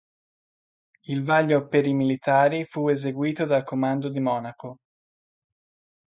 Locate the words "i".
1.85-1.93